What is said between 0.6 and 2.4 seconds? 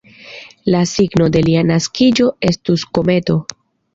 La signo de lia naskiĝo